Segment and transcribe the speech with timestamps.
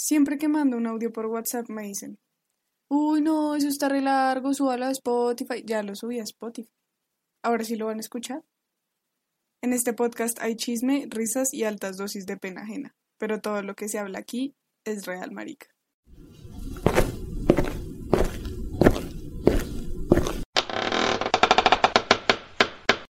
[0.00, 2.20] Siempre que mando un audio por WhatsApp me dicen,
[2.88, 5.64] uy, no, eso está re largo, súbalo a Spotify.
[5.66, 6.70] Ya lo subí a Spotify.
[7.42, 8.44] Ahora sí lo van a escuchar.
[9.60, 13.74] En este podcast hay chisme, risas y altas dosis de pena ajena, pero todo lo
[13.74, 15.66] que se habla aquí es real, marica.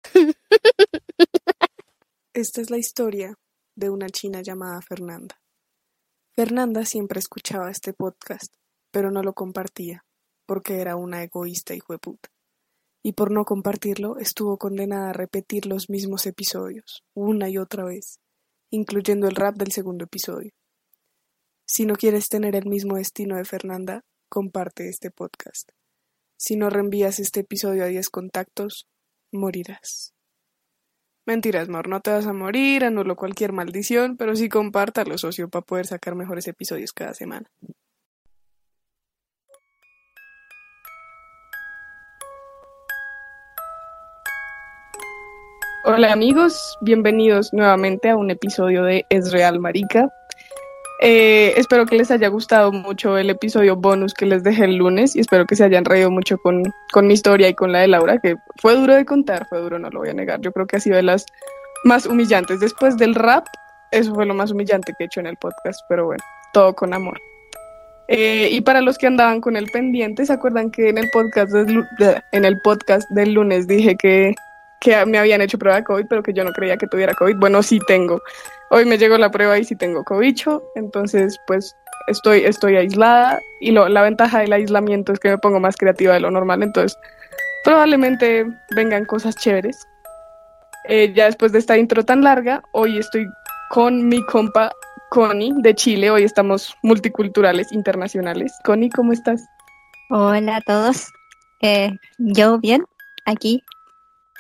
[2.35, 3.39] Esta es la historia
[3.77, 5.42] de una china llamada Fernanda.
[6.35, 8.55] Fernanda siempre escuchaba este podcast,
[8.91, 10.07] pero no lo compartía,
[10.47, 12.31] porque era una egoísta hijo de puta.
[13.05, 18.19] Y por no compartirlo, estuvo condenada a repetir los mismos episodios, una y otra vez,
[18.71, 20.53] incluyendo el rap del segundo episodio.
[21.67, 25.69] Si no quieres tener el mismo destino de Fernanda, comparte este podcast.
[26.39, 28.87] Si no reenvías este episodio a 10 contactos,
[29.33, 30.15] morirás.
[31.25, 35.65] Mentiras, Mor, no te vas a morir, anulo cualquier maldición, pero sí compártalo, socio, para
[35.65, 37.47] poder sacar mejores episodios cada semana.
[45.85, 50.09] Hola amigos, bienvenidos nuevamente a un episodio de Es Real Marica.
[51.05, 55.17] Eh, espero que les haya gustado mucho el episodio bonus que les dejé el lunes
[55.17, 57.89] y espero que se hayan reído mucho con, con mi historia y con la de
[57.89, 60.41] Laura, que fue duro de contar, fue duro, no lo voy a negar.
[60.43, 61.27] Yo creo que ha sido de las
[61.83, 62.61] más humillantes.
[62.61, 63.45] Después del rap,
[63.91, 66.23] eso fue lo más humillante que he hecho en el podcast, pero bueno,
[66.53, 67.19] todo con amor.
[68.07, 71.53] Eh, y para los que andaban con el pendiente, ¿se acuerdan que en el podcast
[71.53, 74.37] en el podcast del lunes dije que,
[74.83, 77.37] que me habían hecho prueba de COVID, pero que yo no creía que tuviera COVID?
[77.37, 78.21] Bueno, sí tengo.
[78.71, 81.77] Hoy me llegó la prueba y sí tengo cobicho, entonces pues
[82.09, 86.15] estoy, estoy aislada y lo, la ventaja del aislamiento es que me pongo más creativa
[86.15, 86.99] de lo normal, entonces
[87.65, 88.45] probablemente
[88.75, 89.87] vengan cosas chéveres.
[90.89, 93.29] Eh, ya después de esta intro tan larga, hoy estoy
[93.71, 94.73] con mi compa
[95.11, 98.53] Connie de Chile, hoy estamos multiculturales, internacionales.
[98.65, 99.45] Connie, ¿cómo estás?
[100.11, 101.07] Hola a todos,
[101.61, 102.85] eh, yo bien,
[103.27, 103.63] aquí,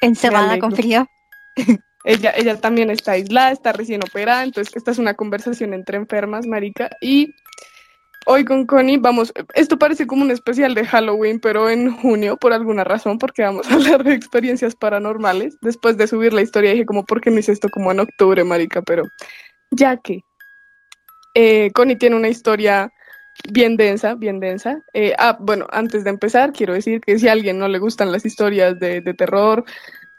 [0.03, 1.07] encerrada con frío.
[2.05, 6.47] Ella, ella también está aislada, está recién operada, entonces esta es una conversación entre enfermas,
[6.47, 6.91] marica.
[7.01, 7.35] Y
[8.27, 12.53] hoy con Connie vamos, esto parece como un especial de Halloween, pero en junio por
[12.53, 15.57] alguna razón, porque vamos a hablar de experiencias paranormales.
[15.61, 18.43] Después de subir la historia dije como, ¿por qué no hice esto como en octubre,
[18.43, 18.83] marica?
[18.83, 19.05] Pero
[19.71, 20.25] ya que
[21.35, 22.93] eh, Connie tiene una historia
[23.51, 24.83] bien densa, bien densa.
[24.93, 28.13] Eh, ah, bueno, antes de empezar, quiero decir que si a alguien no le gustan
[28.13, 29.65] las historias de, de terror,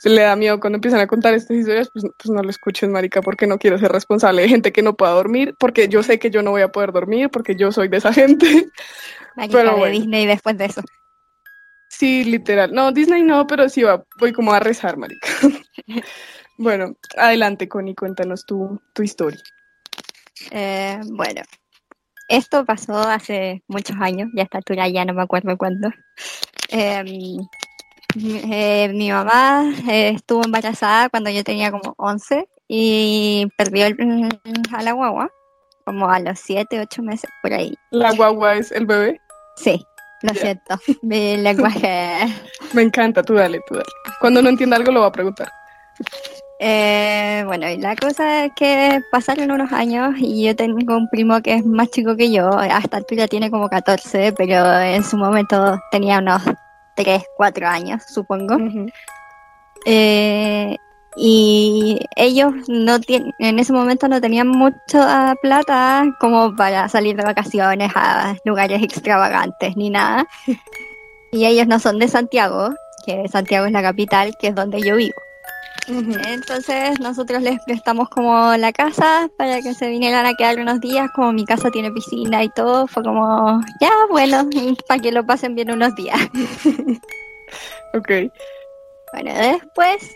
[0.03, 2.89] se le da miedo cuando empiezan a contar estas historias, pues, pues, no lo escuches,
[2.89, 6.19] marica, porque no quiero ser responsable de gente que no pueda dormir, porque yo sé
[6.19, 8.45] que yo no voy a poder dormir, porque yo soy de esa gente.
[9.37, 10.81] Marica pero de Disney después de eso.
[11.87, 12.73] Sí, literal.
[12.73, 15.25] No, Disney no, pero sí va, voy como a rezar, marica.
[16.57, 19.39] bueno, adelante, Connie, cuéntanos tu, tu historia.
[20.51, 21.43] Eh, bueno,
[22.27, 25.91] esto pasó hace muchos años, ya a esta altura ya no me acuerdo cuándo.
[26.67, 27.37] Eh,
[28.15, 33.95] eh, mi mamá eh, estuvo embarazada cuando yo tenía como 11 y perdió el,
[34.71, 35.31] a la guagua
[35.85, 37.75] como a los 7, 8 meses por ahí.
[37.91, 39.19] ¿La guagua es el bebé?
[39.57, 39.85] Sí,
[40.21, 42.33] lo siento, mi lenguaje.
[42.73, 43.89] Me encanta, tú dale, tú dale.
[44.19, 45.49] Cuando no entienda algo lo voy a preguntar.
[46.59, 51.41] Eh, bueno, y la cosa es que pasaron unos años y yo tengo un primo
[51.41, 55.77] que es más chico que yo, hasta ya tiene como 14, pero en su momento
[55.91, 56.41] tenía unos
[56.95, 58.57] 3, 4 años, supongo.
[59.85, 60.77] Eh,
[61.15, 67.23] y ellos no tienen, en ese momento no tenían mucha plata como para salir de
[67.23, 70.25] vacaciones a lugares extravagantes ni nada.
[71.31, 72.73] y ellos no son de Santiago,
[73.05, 75.21] que Santiago es la capital, que es donde yo vivo.
[75.87, 81.09] Entonces nosotros les prestamos como la casa para que se vinieran a quedar unos días,
[81.13, 84.49] como mi casa tiene piscina y todo, fue como, ya, bueno,
[84.87, 86.19] para que lo pasen bien unos días.
[87.93, 88.11] ok.
[89.11, 90.15] Bueno, después,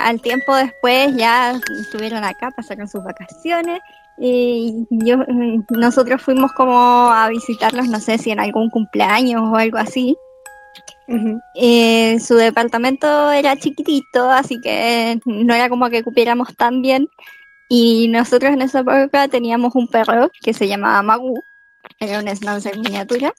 [0.00, 3.80] al tiempo después ya estuvieron acá, pasaron sus vacaciones
[4.16, 5.18] y yo,
[5.70, 10.16] nosotros fuimos como a visitarlos, no sé si en algún cumpleaños o algo así.
[11.54, 17.08] Eh, su departamento era chiquitito, así que no era como que cupiéramos tan bien.
[17.68, 21.42] Y nosotros en esa época teníamos un perro que se llamaba Magu,
[21.98, 23.32] era un schnauzer miniatura.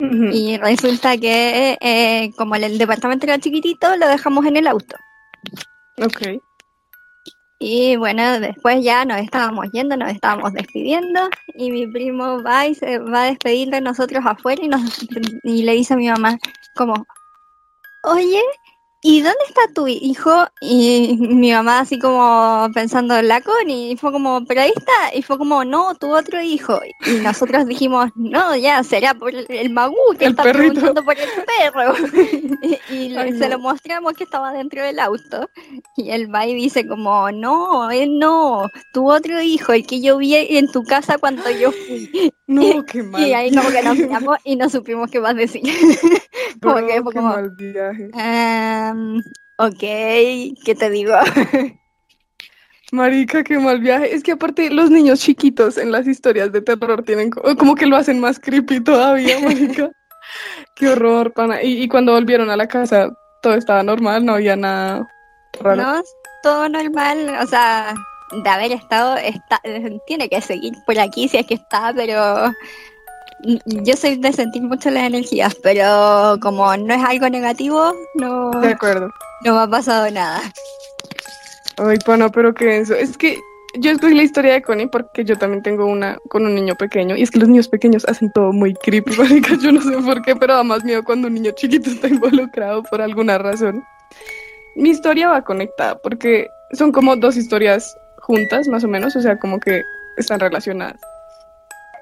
[0.00, 4.96] Y resulta que eh, como el, departamento era chiquitito, lo dejamos en el auto.
[5.96, 6.40] Ok.
[7.60, 11.28] Y bueno, después ya nos estábamos yendo, nos estábamos despidiendo.
[11.54, 14.82] Y mi primo va y se va a de nosotros afuera y, nos,
[15.42, 16.38] y le dice a mi mamá
[16.76, 17.04] como,
[18.04, 18.42] oye,
[19.02, 20.46] ¿y dónde está tu hijo?
[20.60, 25.38] Y mi mamá así como pensando la y fue como, pero ahí está, y fue
[25.38, 26.80] como, no, tu otro hijo.
[27.06, 31.94] Y nosotros dijimos, no, ya, será por el magú que está preguntando por el perro.
[32.90, 35.48] y, se lo mostramos que estaba dentro del auto.
[35.96, 40.18] Y él va y dice como, no, él no, tu otro hijo, el que yo
[40.18, 42.32] vi en tu casa cuando yo fui.
[42.48, 43.22] No, qué mal.
[43.22, 45.62] Y ahí como que nos miramos y no supimos qué más decir.
[46.62, 48.10] como que fue como, mal viaje.
[48.12, 49.18] Um,
[49.58, 49.80] ok,
[50.64, 51.14] ¿qué te digo?
[52.92, 54.14] Marica, qué mal viaje.
[54.14, 57.96] Es que aparte los niños chiquitos en las historias de terror tienen como que lo
[57.96, 59.90] hacen más creepy todavía, marica.
[60.74, 61.62] qué horror, pana.
[61.62, 63.10] Y, y, cuando volvieron a la casa,
[63.42, 65.06] todo estaba normal, no había nada
[65.60, 65.82] raro.
[65.82, 66.02] No,
[66.42, 67.94] todo normal, o sea,
[68.32, 69.60] de haber estado, está,
[70.06, 72.52] tiene que seguir por aquí si es que está, pero
[73.66, 78.68] yo soy de sentir mucho las energías, pero como no es algo negativo, no, de
[78.68, 79.10] acuerdo.
[79.44, 80.40] no me ha pasado nada.
[81.76, 82.94] Ay, pana, pero qué eso.
[82.94, 83.38] Es que
[83.74, 87.16] yo escogí la historia de Connie porque yo también tengo una con un niño pequeño
[87.16, 89.54] y es que los niños pequeños hacen todo muy creepy, marica.
[89.62, 92.82] Yo no sé por qué, pero da más miedo cuando un niño chiquito está involucrado
[92.82, 93.84] por alguna razón.
[94.74, 99.38] Mi historia va conectada porque son como dos historias juntas, más o menos, o sea,
[99.38, 99.82] como que
[100.16, 101.00] están relacionadas.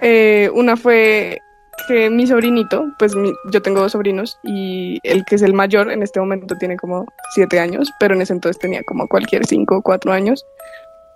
[0.01, 1.41] Eh, una fue
[1.89, 3.13] que mi sobrinito, pues
[3.51, 7.07] yo tengo dos sobrinos y el que es el mayor en este momento tiene como
[7.35, 10.45] siete años, pero en ese entonces tenía como cualquier cinco o cuatro años.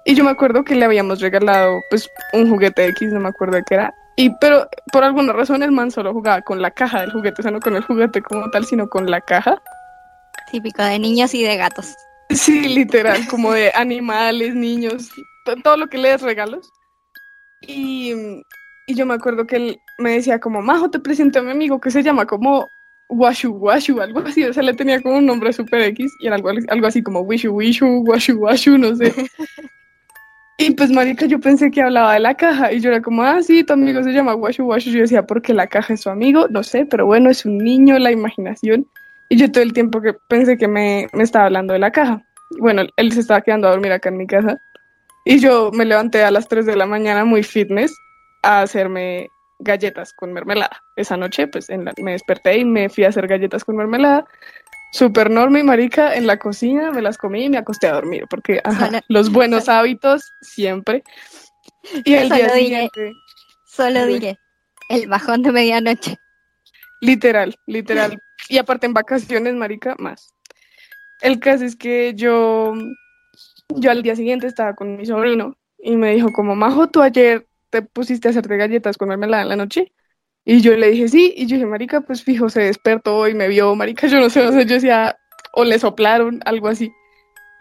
[0.04, 3.56] Y yo me acuerdo que le habíamos regalado pues un juguete X, no me acuerdo
[3.56, 3.94] de qué era.
[4.16, 7.42] Y pero por alguna razón el man solo jugaba con la caja del juguete, o
[7.42, 9.60] sea, no con el juguete como tal, sino con la caja.
[10.50, 11.94] Típico de niños y de gatos.
[12.30, 15.10] Sí, literal, como de animales, niños,
[15.64, 16.72] todo lo que le des regalos.
[17.62, 18.14] Y,
[18.90, 21.80] y, yo me acuerdo que él me decía como, Majo, te presento a mi amigo
[21.80, 22.68] que se llama como
[23.10, 26.36] Washu Washu, algo así, o sea, le tenía como un nombre super X y era
[26.36, 29.12] algo, algo así como Wishu Wishu, Washu Washu, no sé.
[30.58, 33.42] y pues, marica, yo pensé que hablaba de la caja y yo era como, ah,
[33.42, 34.90] sí, tu amigo se llama Washu Washu.
[34.90, 37.98] Yo decía, porque la caja es su amigo, no sé, pero bueno, es un niño,
[37.98, 38.86] la imaginación.
[39.28, 42.22] Y yo todo el tiempo que pensé que me, me estaba hablando de la caja.
[42.58, 44.60] Bueno, él se estaba quedando a dormir acá en mi casa.
[45.24, 47.94] Y yo me levanté a las 3 de la mañana muy fitness
[48.42, 49.28] a hacerme
[49.58, 50.82] galletas con mermelada.
[50.96, 54.26] Esa noche, pues me desperté y me fui a hacer galletas con mermelada.
[54.92, 58.24] Súper enorme y marica en la cocina, me las comí y me acosté a dormir,
[58.28, 58.60] porque
[59.08, 61.04] los buenos hábitos siempre.
[62.04, 63.12] Y el día siguiente.
[63.66, 64.36] Solo diré,
[64.88, 66.16] el bajón de medianoche.
[67.00, 68.20] Literal, literal.
[68.48, 70.34] Y aparte en vacaciones, marica, más.
[71.20, 72.74] El caso es que yo,
[73.68, 77.46] yo al día siguiente estaba con mi sobrino y me dijo como, Majo, tú ayer
[77.70, 79.92] te pusiste a hacerte galletas con mermelada en la noche.
[80.44, 83.48] Y yo le dije, sí, y yo dije, marica, pues fijo, se despertó y me
[83.48, 85.16] vio, marica, yo no sé, yo decía,
[85.52, 86.90] o le soplaron, algo así.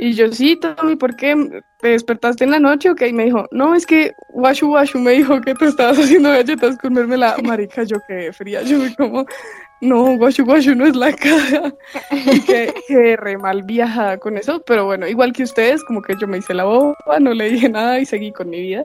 [0.01, 1.35] Y yo, sí, Tommy, ¿por qué
[1.81, 2.89] te despertaste en la noche?
[3.05, 6.77] Y me dijo, no, es que Washu Washu me dijo que tú estabas haciendo galletas
[6.77, 6.93] con.
[7.43, 9.25] Marica, yo qué fría, yo como,
[9.81, 11.73] no, Washu Washu no es la cara.
[12.11, 16.27] Y que, re mal viajada con eso, pero bueno, igual que ustedes, como que yo
[16.27, 18.83] me hice la boba, no le dije nada y seguí con mi vida.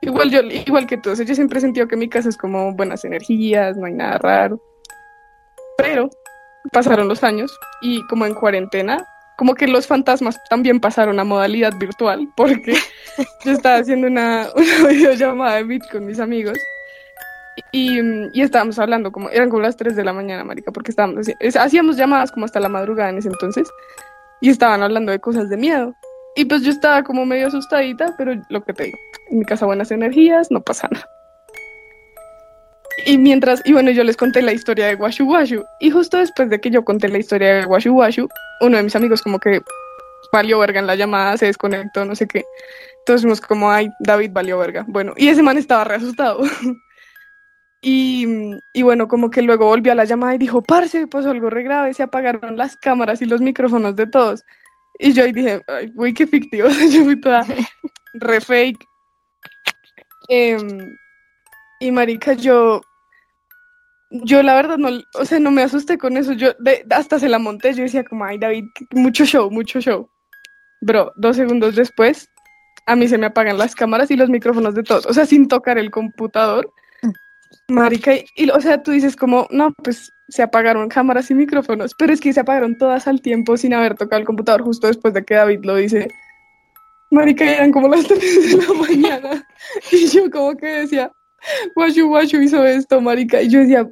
[0.00, 3.04] Igual yo, igual que todos, yo siempre he sentido que mi casa es como buenas
[3.04, 4.60] energías, no hay nada raro.
[5.76, 6.10] Pero
[6.72, 9.04] pasaron los años y como en cuarentena,
[9.36, 12.74] como que los fantasmas también pasaron a modalidad virtual, porque
[13.44, 16.58] yo estaba haciendo una, una videollamada de Meet con mis amigos
[17.72, 18.00] y,
[18.32, 21.26] y, estábamos hablando, como eran como las 3 de la mañana, marica, porque estábamos,
[21.58, 23.68] hacíamos llamadas como hasta la madrugada en ese entonces,
[24.40, 25.94] y estaban hablando de cosas de miedo.
[26.36, 28.98] Y pues yo estaba como medio asustadita, pero lo que te digo,
[29.30, 31.08] en mi casa buenas energías, no pasa nada.
[33.06, 36.50] Y mientras, y bueno, yo les conté la historia de Washu Washu, y justo después
[36.50, 38.28] de que yo conté la historia de Washu Washu,
[38.60, 39.60] uno de mis amigos como que
[40.32, 42.44] valió verga en la llamada, se desconectó, no sé qué.
[43.00, 44.84] Entonces fuimos como, ay, David valió verga.
[44.88, 46.40] Bueno, y ese man estaba re asustado.
[47.80, 48.26] Y,
[48.74, 51.62] y, bueno, como que luego volvió a la llamada y dijo, parce, pasó algo re
[51.62, 54.44] grave, se apagaron las cámaras y los micrófonos de todos.
[54.98, 57.46] Y yo ahí dije, ay, güey, qué fictivo, yo fui toda
[58.14, 58.84] re fake.
[60.28, 60.96] Em,
[61.80, 62.80] y marica, yo,
[64.10, 66.50] yo la verdad no, o sea, no me asusté con eso, yo
[66.90, 70.08] hasta se la monté, yo decía como, ay, David, mucho show, mucho show.
[70.80, 72.28] Bro, dos segundos después,
[72.86, 75.48] a mí se me apagan las cámaras y los micrófonos de todos, o sea, sin
[75.48, 76.72] tocar el computador
[77.68, 82.12] Marica, y, o sea, tú dices como, no, pues se apagaron cámaras y micrófonos, pero
[82.12, 85.24] es que se apagaron todas al tiempo sin haber tocado el computador justo después de
[85.24, 86.08] que David lo dice.
[87.10, 89.48] Marica, eran como las 3 de la mañana.
[89.92, 91.10] Y yo como que decía,
[91.76, 93.40] Washu Washu hizo esto, marica.
[93.42, 93.90] Y yo decía,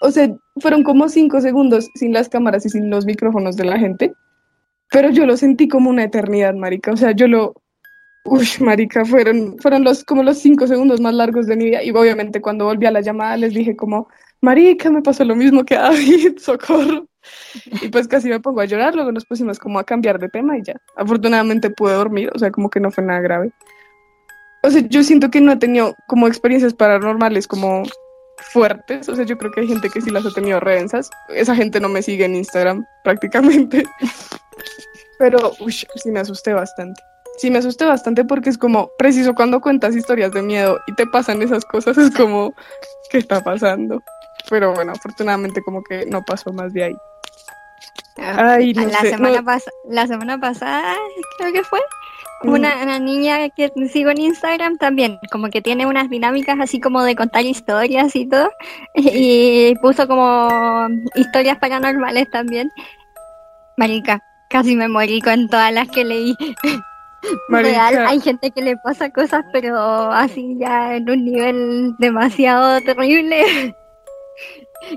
[0.00, 0.28] o sea,
[0.60, 4.12] fueron como 5 segundos sin las cámaras y sin los micrófonos de la gente.
[4.90, 6.92] pero yo lo sentí como una eternidad, marica.
[6.92, 7.54] O sea, yo lo,
[8.24, 11.82] uy, marica, fueron, fueron los, como los cinco segundos más largos de mi vida.
[11.82, 14.08] Y obviamente cuando volví a la llamada les dije como,
[14.40, 17.08] marica, me pasó lo mismo que a David, socorro.
[17.82, 20.58] Y pues casi me pongo a llorar, luego nos pusimos como a cambiar de tema
[20.58, 20.80] y ya.
[20.96, 23.52] Afortunadamente pude dormir, o sea, como que no fue nada grave.
[24.62, 27.84] O sea, yo siento que no he tenido como experiencias paranormales como
[28.52, 31.10] fuertes, o sea, yo creo que hay gente que sí las ha tenido redensas.
[31.28, 33.84] Esa gente no me sigue en Instagram prácticamente.
[35.18, 37.00] Pero, uy, sí me asusté bastante.
[37.36, 41.06] Sí me asusté bastante porque es como, preciso cuando cuentas historias de miedo y te
[41.06, 42.54] pasan esas cosas, es como,
[43.10, 44.02] ¿qué está pasando?
[44.48, 46.96] Pero bueno, afortunadamente como que no pasó más de ahí.
[48.16, 49.42] Ah, la, semana
[49.88, 50.94] la semana pasada,
[51.38, 51.80] creo que fue,
[52.42, 57.16] una, niña que sigo en Instagram también, como que tiene unas dinámicas así como de
[57.16, 58.50] contar historias y todo,
[58.94, 62.70] y puso como historias paranormales también.
[63.76, 66.36] Marica, casi me morí con todas las que leí.
[67.48, 69.76] Real, hay gente que le pasa cosas, pero
[70.12, 73.74] así ya en un nivel demasiado terrible.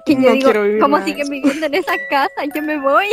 [0.06, 2.46] que yo digo, ¿cómo siguen viviendo en esa casa?
[2.54, 3.08] Yo me voy.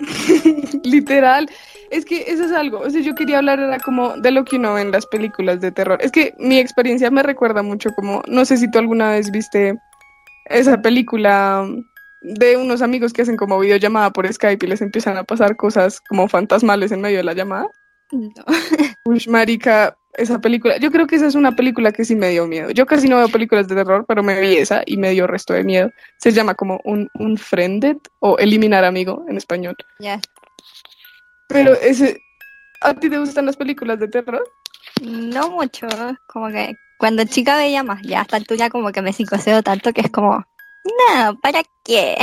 [0.84, 1.48] Literal.
[1.90, 4.56] Es que eso es algo, o sea, yo quería hablar era como de lo que
[4.56, 5.98] uno ve en las películas de terror.
[6.00, 9.76] Es que mi experiencia me recuerda mucho como, no sé si tú alguna vez viste
[10.44, 11.66] esa película
[12.22, 16.00] de unos amigos que hacen como videollamada por Skype y les empiezan a pasar cosas
[16.08, 17.66] como fantasmales en medio de la llamada.
[18.12, 18.30] No.
[19.04, 22.46] Uy, marica, esa película, yo creo que esa es una película que sí me dio
[22.46, 22.70] miedo.
[22.70, 25.52] Yo casi no veo películas de terror, pero me vi esa y me dio resto
[25.54, 25.90] de miedo.
[26.18, 29.76] Se llama como un, un friended o eliminar amigo en español.
[29.98, 30.20] Ya.
[31.48, 32.20] Pero ese,
[32.80, 34.46] ¿a ti te gustan las películas de terror?
[35.00, 35.86] No mucho,
[36.26, 39.92] como que cuando chica veía más, ya hasta tú ya como que me psicoseo tanto
[39.92, 40.44] que es como,
[40.84, 42.16] no, ¿para qué?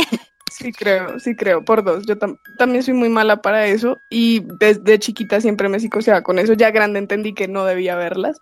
[0.52, 2.06] Sí creo, sí creo, por dos.
[2.06, 2.18] Yo
[2.58, 6.54] también soy muy mala para eso y desde chiquita siempre me psicoseaba con eso.
[6.54, 8.40] Ya grande entendí que no debía verlas.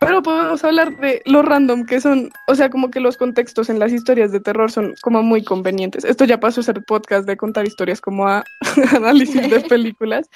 [0.00, 3.78] Pero podemos hablar de lo random que son, o sea, como que los contextos en
[3.78, 6.04] las historias de terror son como muy convenientes.
[6.04, 8.44] Esto ya pasó a ser podcast de contar historias como a
[8.94, 10.28] análisis de películas.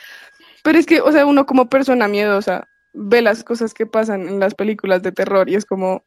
[0.63, 4.41] Pero es que, o sea, uno como persona miedosa ve las cosas que pasan en
[4.41, 6.03] las películas de terror y es como,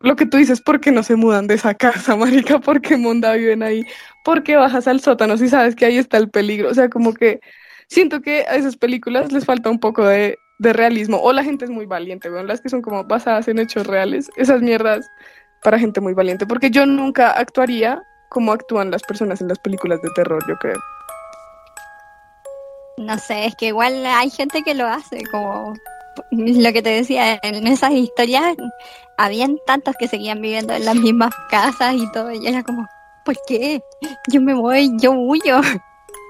[0.00, 2.58] lo que tú dices, ¿por qué no se mudan de esa casa, marica?
[2.58, 3.84] ¿Por qué Monda viven ahí?
[4.24, 6.70] ¿Por qué bajas al sótano si sabes que ahí está el peligro?
[6.70, 7.40] O sea, como que
[7.88, 11.18] siento que a esas películas les falta un poco de de realismo.
[11.22, 12.46] O la gente es muy valiente, weón.
[12.46, 14.30] Las que son como basadas en hechos reales.
[14.36, 15.08] Esas mierdas
[15.62, 16.46] para gente muy valiente.
[16.46, 20.78] Porque yo nunca actuaría como actúan las personas en las películas de terror, yo creo.
[22.98, 25.74] No sé, es que igual hay gente que lo hace, como
[26.30, 28.56] lo que te decía, en esas historias
[29.16, 32.86] habían tantos que seguían viviendo en las mismas casas y todo, y era como,
[33.24, 33.80] ¿por qué?
[34.28, 35.60] Yo me voy, yo huyo.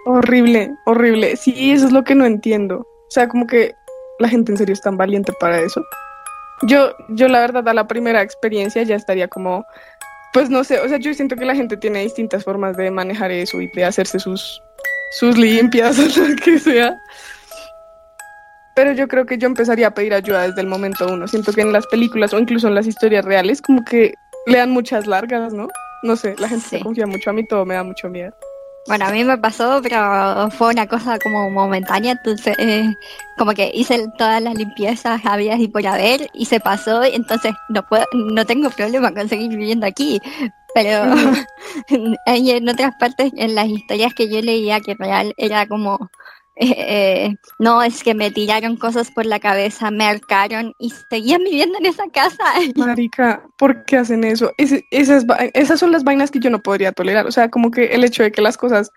[0.07, 1.37] Horrible, horrible.
[1.37, 2.79] Sí, eso es lo que no entiendo.
[2.79, 3.75] O sea, como que
[4.19, 5.83] la gente en serio es tan valiente para eso.
[6.63, 9.67] Yo, yo la verdad, a la primera experiencia ya estaría como,
[10.33, 13.31] pues no sé, o sea, yo siento que la gente tiene distintas formas de manejar
[13.31, 14.63] eso y de hacerse sus,
[15.19, 16.97] sus limpias o lo que sea.
[18.77, 21.27] Pero yo creo que yo empezaría a pedir ayuda desde el momento uno.
[21.27, 24.15] Siento que en las películas o incluso en las historias reales como que
[24.47, 25.69] le dan muchas largas, ¿no?
[26.03, 27.31] No sé, la gente se confía mucho.
[27.31, 28.35] A mí todo me da mucho miedo.
[28.87, 32.85] Bueno, a mí me pasó, pero fue una cosa como momentánea, entonces eh,
[33.37, 37.85] como que hice todas las limpiezas habidas y por haber y se pasó, entonces no
[37.85, 40.21] puedo, no tengo problema con seguir viviendo aquí,
[40.73, 41.03] pero
[42.27, 46.09] en otras partes, en las historias que yo leía que real era como
[46.59, 51.79] eh, no, es que me tiraron cosas por la cabeza, me arcaron y seguían viviendo
[51.79, 52.45] en esa casa.
[52.77, 54.53] Marica, ¿por qué hacen eso?
[54.57, 57.27] esas, esas son las vainas que yo no podría tolerar.
[57.27, 58.91] O sea, como que el hecho de que las cosas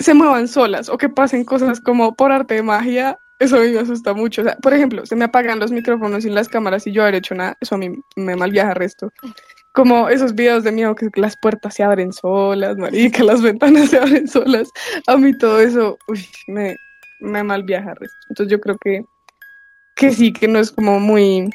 [0.00, 3.78] se muevan solas o que pasen cosas como por arte de magia, eso a me
[3.78, 4.42] asusta mucho.
[4.42, 7.16] O sea, por ejemplo, se me apagan los micrófonos y las cámaras y yo haber
[7.16, 9.12] hecho nada, eso a mí me malviaja resto
[9.74, 13.98] como esos videos de miedo que las puertas se abren solas, marica, las ventanas se
[13.98, 14.70] abren solas.
[15.08, 16.76] A mí todo eso, uy, me,
[17.20, 17.94] me mal viaja.
[18.28, 19.04] Entonces yo creo que,
[19.96, 21.50] que sí, que no es como muy,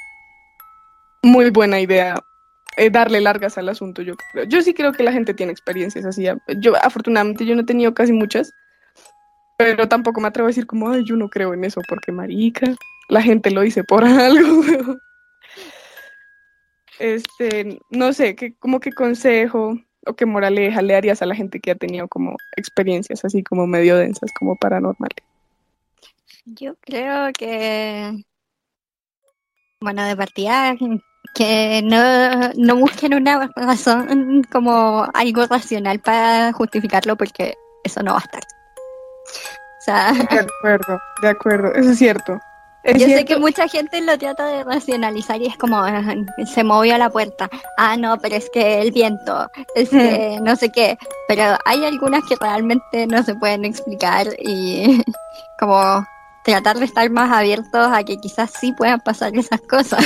[1.24, 2.22] muy buena idea
[2.76, 4.44] eh, darle largas al asunto, yo creo.
[4.44, 6.26] Yo sí creo que la gente tiene experiencias así.
[6.58, 8.54] Yo, afortunadamente, yo no he tenido casi muchas,
[9.58, 12.76] pero tampoco me atrevo a decir como, ay, yo no creo en eso, porque marica,
[13.08, 14.62] la gente lo dice por algo,
[17.00, 21.60] este, no sé, ¿qué, como qué consejo o qué moraleja le darías a la gente
[21.60, 25.24] que ha tenido como experiencias así como medio densas, como paranormales?
[26.46, 28.24] Yo creo que,
[29.82, 30.76] bueno, de partida,
[31.36, 38.20] que no, no busquen una razón como algo racional para justificarlo porque eso no va
[38.20, 38.44] a estar.
[38.44, 42.40] O sea, De acuerdo, de acuerdo, eso es cierto.
[42.86, 46.02] Yo sé que mucha gente lo trata de racionalizar y es como "Ah,
[46.46, 47.50] se movió la puerta.
[47.78, 50.98] Ah, no, pero es que el viento, es que no sé qué.
[51.28, 55.04] Pero hay algunas que realmente no se pueden explicar y
[55.60, 56.06] como
[56.46, 60.04] tratar de estar más abiertos a que quizás sí puedan pasar esas cosas.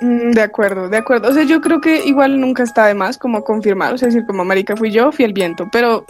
[0.00, 1.30] Mm, De acuerdo, de acuerdo.
[1.30, 4.26] O sea, yo creo que igual nunca está de más como confirmar, o sea, decir
[4.26, 6.04] como marica fui yo, fui el viento, pero mm,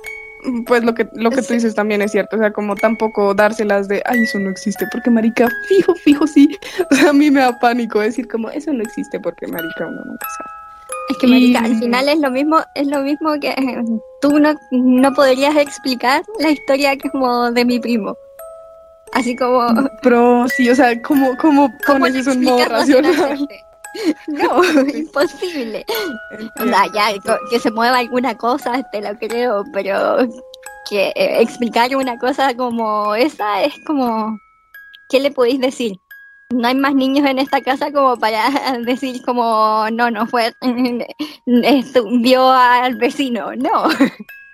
[0.67, 3.89] pues lo que lo que tú dices también es cierto, o sea, como tampoco dárselas
[3.89, 6.59] de, ay, eso no existe, porque marica, fijo, fijo, sí.
[6.91, 10.01] O sea, a mí me da pánico decir como, eso no existe porque marica uno
[10.05, 10.51] nunca sabe.
[11.09, 13.85] Es que marica, Y- al final es lo mismo, es lo mismo que eh,
[14.21, 18.17] tú no, no podrías explicar la historia como de mi primo.
[19.13, 19.67] Así como
[20.03, 23.49] Pero sí, o sea, como, como ¿Cómo pones eso en modo racional.
[24.29, 24.63] No,
[24.95, 25.85] imposible.
[26.61, 27.09] O sea, ya,
[27.51, 30.19] que se mueva alguna cosa, te lo creo, pero
[30.89, 34.39] que eh, explicar una cosa como esa es como,
[35.09, 35.97] ¿qué le podéis decir?
[36.51, 38.51] No hay más niños en esta casa como para
[38.87, 40.53] decir como, no, no fue,
[42.21, 43.91] vio al vecino, no.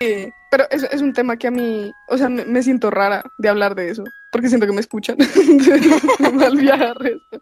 [0.01, 3.23] Sí, pero es, es un tema que a mí, o sea, me, me siento rara
[3.37, 5.17] de hablar de eso, porque siento que me escuchan.
[6.33, 7.41] mal viajar esto.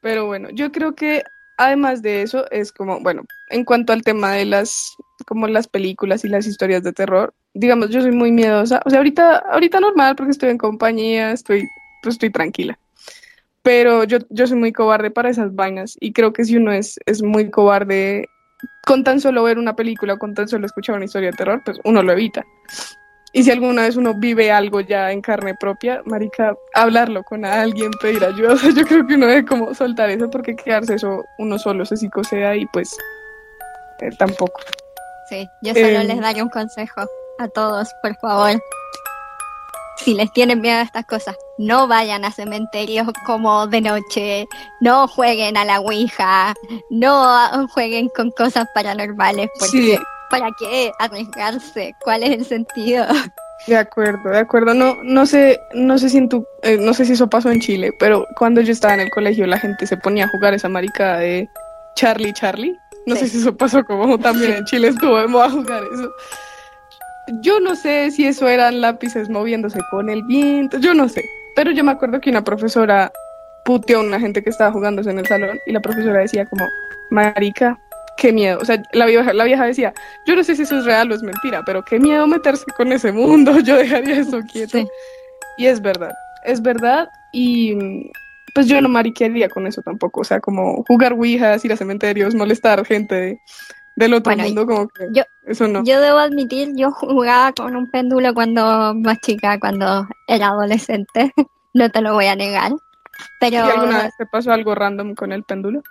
[0.00, 1.22] Pero bueno, yo creo que
[1.56, 6.24] además de eso es como, bueno, en cuanto al tema de las, como las películas
[6.24, 10.16] y las historias de terror, digamos, yo soy muy miedosa, o sea, ahorita, ahorita normal
[10.16, 11.68] porque estoy en compañía, estoy,
[12.02, 12.78] pues estoy tranquila.
[13.62, 16.98] Pero yo, yo soy muy cobarde para esas vainas y creo que si uno es,
[17.04, 18.26] es muy cobarde
[18.86, 21.78] con tan solo ver una película con tan solo escuchar una historia de terror, pues
[21.84, 22.44] uno lo evita.
[23.32, 27.90] Y si alguna vez uno vive algo ya en carne propia, marica, hablarlo con alguien,
[28.00, 31.24] pedir ayuda, o sea, yo creo que uno debe como soltar eso porque quedarse eso
[31.38, 32.96] uno solo se psicosea y pues
[34.00, 34.60] eh, tampoco.
[35.28, 37.02] Sí, yo solo Eh, les daré un consejo
[37.38, 38.60] a todos, por favor.
[39.98, 44.48] Si les tienen miedo a estas cosas, no vayan a cementerios como de noche,
[44.80, 46.54] no jueguen a la Ouija,
[46.88, 49.98] no jueguen con cosas paranormales, porque Sí,
[50.30, 51.94] ¿para qué arriesgarse?
[52.02, 53.06] ¿Cuál es el sentido?
[53.66, 54.72] de acuerdo, de acuerdo.
[54.74, 57.60] No, no sé, no sé si en tu, eh, no sé si eso pasó en
[57.60, 60.68] Chile, pero cuando yo estaba en el colegio la gente se ponía a jugar esa
[60.68, 61.48] marica de
[61.94, 62.74] Charlie Charlie.
[63.06, 63.22] No Sí.
[63.22, 66.10] sé si eso pasó como también en Chile estuvo de moda jugar eso.
[67.42, 71.22] Yo no sé si eso eran lápices moviéndose con el viento, yo no sé.
[71.54, 73.12] Pero yo me acuerdo que una profesora
[73.64, 76.64] puteó a una gente que estaba jugándose en el salón y la profesora decía como,
[77.10, 77.78] marica,
[78.20, 78.58] qué miedo.
[78.60, 79.92] O sea, la vieja, la vieja decía,
[80.26, 82.92] yo no sé si eso es real o es mentira, pero qué miedo meterse con
[82.92, 84.78] ese mundo, yo dejaría eso quieto.
[84.78, 84.86] Sí.
[85.58, 86.12] Y es verdad,
[86.44, 87.74] es verdad y
[88.54, 92.34] pues yo no mariquearía con eso tampoco, o sea, como jugar ouijas, ir a cementerios,
[92.34, 93.38] molestar gente de-
[93.96, 95.82] del otro Bueno, mundo, como que yo- eso no.
[95.84, 101.32] Yo debo admitir, yo jugaba con un péndulo cuando más chica, cuando era adolescente,
[101.74, 102.72] no te lo voy a negar.
[102.72, 102.78] ¿Y
[103.40, 105.82] Pero alguna vez te pasó algo random con el péndulo?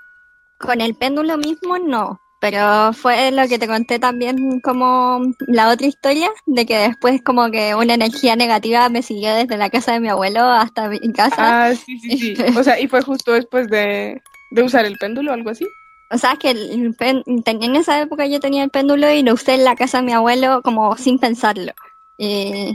[0.60, 5.88] Con el péndulo mismo no, pero fue lo que te conté también como la otra
[5.88, 10.00] historia, de que después como que una energía negativa me siguió desde la casa de
[10.00, 11.70] mi abuelo hasta mi casa.
[11.70, 12.34] Ah, sí, sí, sí.
[12.58, 15.66] O sea, y fue justo después de, de usar el péndulo o algo así.
[16.12, 19.54] O sea, que el pen- en esa época yo tenía el péndulo y lo usé
[19.56, 21.72] en la casa de mi abuelo como sin pensarlo.
[22.18, 22.74] Y,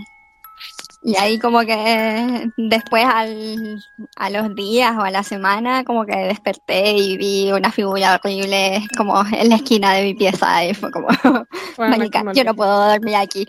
[1.06, 3.78] y ahí como que después al,
[4.16, 8.82] a los días o a la semana como que desperté y vi una figura horrible
[8.96, 11.08] como en la esquina de mi pieza y fue como...
[11.76, 13.46] Juana, Marica, yo no puedo dormir aquí.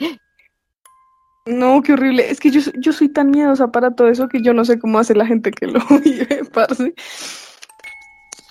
[1.45, 2.29] No, qué horrible.
[2.29, 4.99] Es que yo, yo soy tan miedosa para todo eso que yo no sé cómo
[4.99, 6.93] hace la gente que lo vive, parce.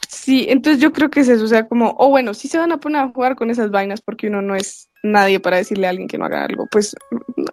[0.08, 2.72] Sí, entonces yo creo que es eso, o sea, como, o bueno, si se van
[2.72, 5.90] a poner a jugar con esas vainas porque uno no es nadie para decirle a
[5.90, 6.96] alguien que no haga algo, pues,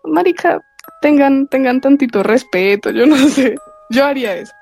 [0.06, 0.62] marica,
[1.02, 3.56] tengan, tengan tantito respeto, yo no sé,
[3.90, 4.54] yo haría eso.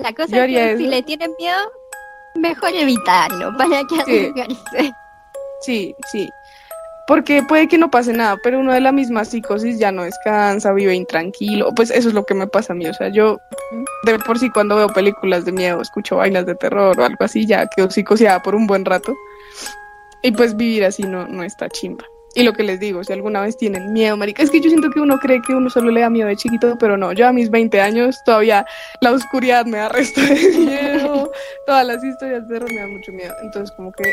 [0.00, 1.56] La cosa Yo es que si le tienen miedo,
[2.34, 3.56] mejor evitarlo.
[3.56, 4.32] ¿Para qué Sí.
[4.34, 4.92] arriesgarse?
[5.62, 6.28] Sí, sí.
[7.06, 10.72] Porque puede que no pase nada, pero uno de la misma psicosis ya no descansa,
[10.72, 11.72] vive intranquilo.
[11.74, 12.86] Pues eso es lo que me pasa a mí.
[12.88, 13.38] O sea, yo
[14.04, 17.46] de por sí cuando veo películas de miedo, escucho vainas de terror o algo así,
[17.46, 19.14] ya quedo psicoseada por un buen rato.
[20.22, 22.04] Y pues vivir así no, no está chimba.
[22.36, 24.90] Y lo que les digo, si alguna vez tienen miedo, marica, es que yo siento
[24.90, 27.32] que uno cree que uno solo le da miedo de chiquito, pero no, yo a
[27.32, 28.66] mis 20 años todavía
[29.00, 31.32] la oscuridad me da resto de miedo,
[31.66, 33.34] todas las historias de terror me dan mucho miedo.
[33.42, 34.04] Entonces como que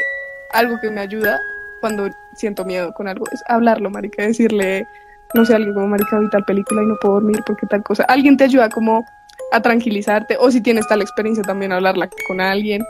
[0.51, 1.37] algo que me ayuda
[1.81, 4.87] cuando siento miedo con algo es hablarlo, marica, decirle,
[5.33, 8.05] no sé, algo como, marica, vi tal película y no puedo dormir porque tal cosa.
[8.05, 9.03] Alguien te ayuda como
[9.51, 12.85] a tranquilizarte, o si tienes tal experiencia también hablarla con alguien.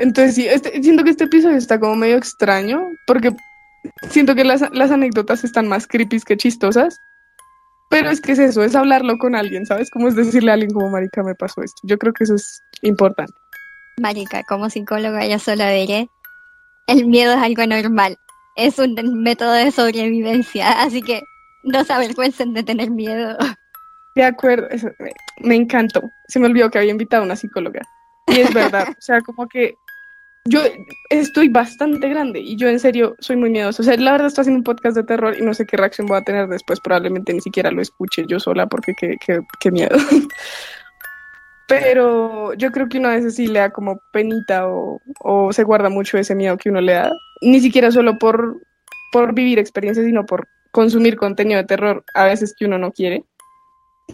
[0.00, 3.30] Entonces sí, este, siento que este episodio está como medio extraño, porque
[4.08, 7.00] siento que las, las anécdotas están más creepy que chistosas.
[7.90, 9.90] Pero es que es eso, es hablarlo con alguien, ¿sabes?
[9.90, 11.78] Como es decirle a alguien como, marica, me pasó esto.
[11.82, 13.34] Yo creo que eso es importante.
[14.00, 16.08] Marica, como psicóloga yo solo diré,
[16.86, 18.16] el miedo es algo normal.
[18.56, 21.22] Es un método de sobrevivencia, así que
[21.64, 23.36] no se avergüencen de tener miedo.
[24.14, 25.12] De acuerdo, eso, me,
[25.46, 26.02] me encantó.
[26.28, 27.82] Se me olvidó que había invitado a una psicóloga.
[28.28, 29.74] Y es verdad, o sea, como que
[30.44, 30.60] yo
[31.10, 33.82] estoy bastante grande y yo en serio soy muy miedosa.
[33.82, 36.06] O sea, la verdad estoy haciendo un podcast de terror y no sé qué reacción
[36.06, 36.80] voy a tener después.
[36.80, 39.96] Probablemente ni siquiera lo escuche yo sola porque qué, qué, qué miedo.
[41.68, 45.62] Pero yo creo que uno a veces sí le da como penita o, o, se
[45.62, 47.12] guarda mucho ese miedo que uno le da.
[47.40, 48.60] Ni siquiera solo por,
[49.12, 53.24] por vivir experiencias, sino por consumir contenido de terror a veces que uno no quiere.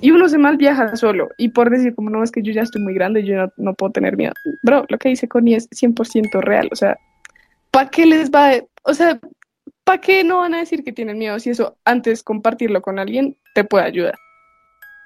[0.00, 1.28] Y uno se mal viaja solo.
[1.38, 3.74] Y por decir, como no, es que yo ya estoy muy grande, yo no, no
[3.74, 4.32] puedo tener miedo.
[4.62, 6.68] Bro, lo que dice Connie es 100% real.
[6.72, 6.96] O sea,
[7.70, 8.50] ¿para qué les va?
[8.50, 9.18] A, o sea,
[9.84, 13.36] ¿para qué no van a decir que tienen miedo si eso antes compartirlo con alguien
[13.54, 14.14] te puede ayudar?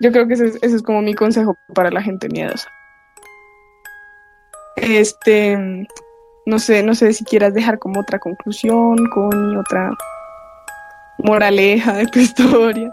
[0.00, 2.68] Yo creo que ese es, ese es como mi consejo para la gente miedosa.
[4.76, 5.87] Este,
[6.44, 9.90] no sé, no sé si quieras dejar como otra conclusión, Connie, otra
[11.18, 12.92] moraleja de tu historia.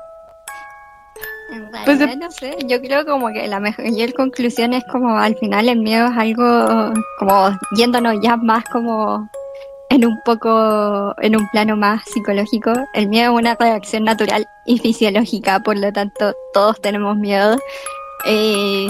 [1.86, 2.16] Pues de...
[2.16, 6.08] no sé, yo creo como que la mejor conclusión es como al final el miedo
[6.08, 9.30] es algo como yéndonos ya más como
[9.90, 12.72] en un poco, en un plano más psicológico.
[12.94, 17.58] El miedo es una reacción natural y fisiológica, por lo tanto todos tenemos miedo.
[18.26, 18.88] Eh,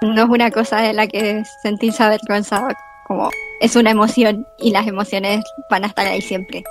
[0.00, 2.68] no es una cosa de la que sentirse avergonzado,
[3.06, 6.64] como es una emoción y las emociones van a estar ahí siempre.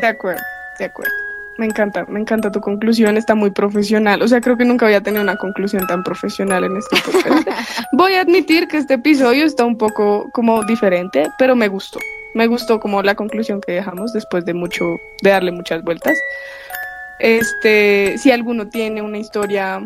[0.00, 0.42] De acuerdo,
[0.78, 1.27] de acuerdo.
[1.58, 4.22] Me encanta, me encanta tu conclusión, está muy profesional.
[4.22, 7.48] O sea, creo que nunca había tenido una conclusión tan profesional en este podcast.
[7.92, 11.98] Voy a admitir que este episodio está un poco como diferente, pero me gustó.
[12.34, 14.84] Me gustó como la conclusión que dejamos después de mucho,
[15.22, 16.16] de darle muchas vueltas.
[17.18, 19.80] Este, si alguno tiene una historia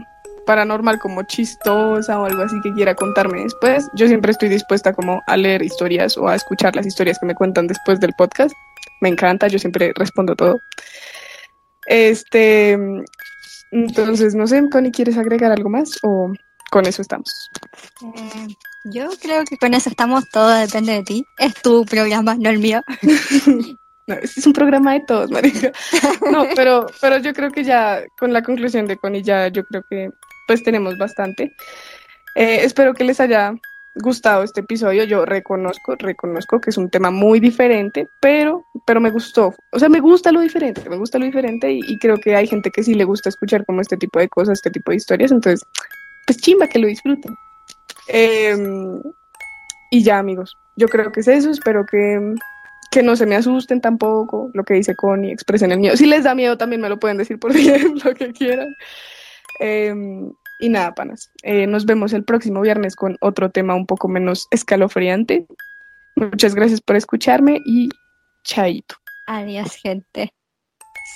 [0.45, 5.23] paranormal como chistosa o algo así que quiera contarme después, yo siempre estoy dispuesta como
[5.27, 8.55] a leer historias o a escuchar las historias que me cuentan después del podcast.
[9.01, 10.61] Me encanta, yo siempre respondo todo.
[11.87, 12.79] Este,
[13.71, 16.33] entonces, no sé, Connie, ¿quieres agregar algo más o
[16.71, 17.51] con eso estamos?
[18.03, 18.49] Eh,
[18.85, 21.27] yo creo que con eso estamos, todo depende de ti.
[21.39, 22.83] Es tu programa, no el mío.
[24.07, 25.73] no, este es un programa de todos, marica.
[26.31, 29.83] No, pero, pero yo creo que ya con la conclusión de Connie ya yo creo
[29.89, 30.11] que
[30.47, 31.53] pues tenemos bastante.
[32.35, 33.55] Eh, espero que les haya
[33.95, 35.05] gustado este episodio.
[35.05, 39.55] Yo reconozco, reconozco que es un tema muy diferente, pero, pero me gustó.
[39.73, 42.71] O sea, me gusta lo diferente, me gusta lo diferente y, creo que hay gente
[42.71, 45.33] que sí le gusta escuchar como este tipo de cosas, este tipo de historias.
[45.33, 45.67] Entonces,
[46.27, 47.35] pues chimba que lo disfruten.
[48.09, 48.57] Eh,
[49.91, 51.51] y ya, amigos, yo creo que es eso.
[51.51, 52.35] Espero que,
[52.91, 54.51] que no se me asusten tampoco.
[54.55, 55.97] Lo que dice Connie, expresen el miedo.
[55.97, 58.75] Si les da miedo, también me lo pueden decir por bien, lo que quieran.
[59.61, 59.95] Eh,
[60.63, 61.31] y nada, panas.
[61.43, 65.45] Eh, nos vemos el próximo viernes con otro tema un poco menos escalofriante.
[66.15, 67.89] Muchas gracias por escucharme y
[68.45, 68.95] chaito.
[69.27, 70.33] Adiós, gente.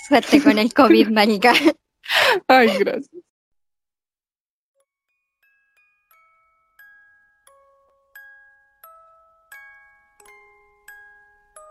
[0.09, 1.53] Suerte con el COVID, marica.
[2.49, 3.26] Ay, gracias.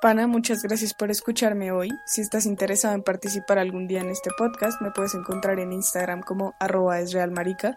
[0.05, 1.89] Muchas gracias por escucharme hoy.
[2.05, 6.21] Si estás interesado en participar algún día en este podcast, me puedes encontrar en Instagram
[6.21, 7.75] como esrealmarica,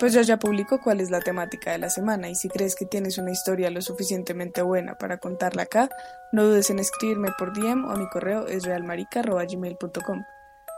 [0.00, 2.84] pues yo ya publico cuál es la temática de la semana y si crees que
[2.84, 5.88] tienes una historia lo suficientemente buena para contarla acá,
[6.32, 10.24] no dudes en escribirme por DM o mi correo esrealmarica.gmail.com.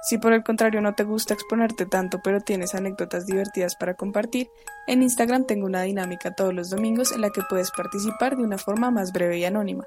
[0.03, 4.49] Si por el contrario no te gusta exponerte tanto pero tienes anécdotas divertidas para compartir,
[4.87, 8.59] en Instagram tengo una dinámica todos los domingos en la que puedes participar de una
[8.59, 9.85] forma más breve y anónima.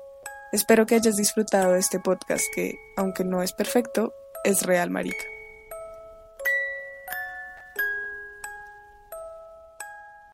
[0.54, 4.14] Espero que hayas disfrutado de este podcast que, aunque no es perfecto,
[4.44, 5.26] es real, marica.